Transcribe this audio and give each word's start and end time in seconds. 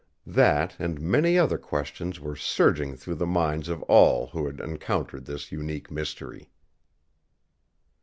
That 0.25 0.75
and 0.79 0.99
many 0.99 1.37
other 1.37 1.59
questions 1.59 2.19
were 2.19 2.35
surging 2.35 2.95
through 2.95 3.13
the 3.21 3.27
minds 3.27 3.69
of 3.69 3.83
all 3.83 4.25
who 4.25 4.47
had 4.47 4.59
encountered 4.59 5.25
this 5.25 5.51
unique 5.51 5.91
mystery. 5.91 6.49